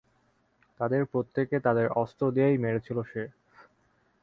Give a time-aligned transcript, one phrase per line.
[0.79, 3.23] তাদের প্রত্যেককে, তাদের অস্ত্র দিয়েই মেরেছিল সে।